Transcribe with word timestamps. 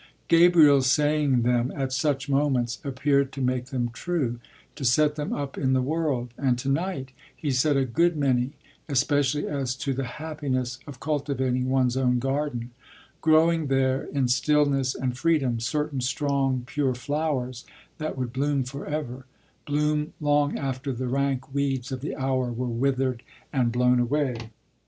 Gabriel's 0.29 0.89
saying 0.89 1.43
them 1.43 1.71
at 1.75 1.93
such 1.93 2.27
moments 2.27 2.79
appeared 2.83 3.31
to 3.31 3.39
make 3.39 3.65
them 3.67 3.91
true, 3.93 4.39
to 4.75 4.83
set 4.83 5.13
them 5.13 5.31
up 5.31 5.59
in 5.59 5.73
the 5.73 5.81
world, 5.83 6.33
and 6.39 6.57
to 6.57 6.69
night 6.69 7.11
he 7.35 7.51
said 7.51 7.77
a 7.77 7.85
good 7.85 8.17
many, 8.17 8.53
especially 8.89 9.47
as 9.47 9.75
to 9.75 9.93
the 9.93 10.05
happiness 10.17 10.79
of 10.87 10.99
cultivating 10.99 11.69
one's 11.69 11.95
own 11.95 12.17
garden, 12.17 12.71
growing 13.21 13.67
there, 13.67 14.05
in 14.05 14.27
stillness 14.27 14.95
and 14.95 15.19
freedom, 15.19 15.59
certain 15.59 16.01
strong, 16.01 16.63
pure 16.65 16.95
flowers 16.95 17.63
that 17.99 18.17
would 18.17 18.33
bloom 18.33 18.63
for 18.63 18.87
ever, 18.87 19.27
bloom 19.67 20.13
long 20.19 20.57
after 20.57 20.91
the 20.91 21.07
rank 21.07 21.53
weeds 21.53 21.91
of 21.91 22.01
the 22.01 22.15
hour 22.15 22.51
were 22.51 22.65
withered 22.65 23.21
and 23.53 23.71
blown 23.71 23.99
away. 23.99 24.49